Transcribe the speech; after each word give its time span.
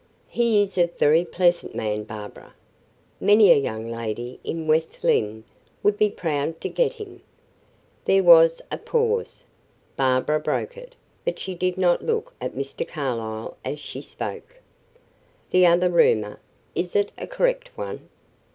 "He 0.29 0.63
is 0.63 0.79
a 0.79 0.87
very 0.87 1.23
pleasant 1.23 1.75
man, 1.75 2.05
Barbara. 2.05 2.55
Many 3.19 3.51
a 3.51 3.55
young 3.55 3.87
lady 3.91 4.39
in 4.43 4.65
West 4.65 5.03
Lynne 5.03 5.43
would 5.83 5.95
be 5.95 6.09
proud 6.09 6.59
to 6.61 6.69
get 6.69 6.93
him." 6.93 7.21
There 8.05 8.23
was 8.23 8.63
a 8.71 8.79
pause. 8.79 9.43
Barbara 9.95 10.39
broke 10.39 10.75
it, 10.75 10.95
but 11.23 11.37
she 11.37 11.53
did 11.53 11.77
not 11.77 12.03
look 12.03 12.33
at 12.41 12.55
Mr. 12.55 12.87
Carlyle 12.87 13.57
as 13.63 13.77
she 13.79 14.01
spoke. 14.01 14.57
"The 15.51 15.67
other 15.67 15.91
rumor 15.91 16.39
is 16.73 16.95
it 16.95 17.11
a 17.15 17.27
correct 17.27 17.69
one?" 17.77 18.09